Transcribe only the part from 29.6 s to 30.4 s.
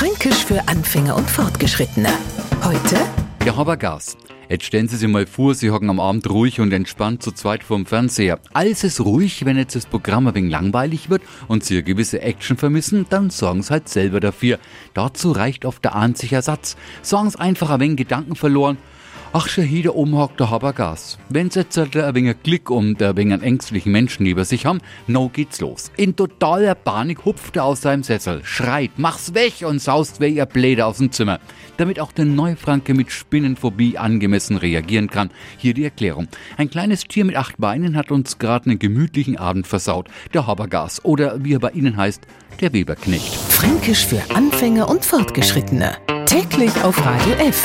und saust wie